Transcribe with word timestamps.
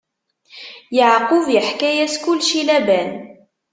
Yeɛqub 0.95 1.45
iḥka-yas 1.59 2.15
kullec 2.23 2.49
i 2.59 2.61
Laban. 2.67 3.11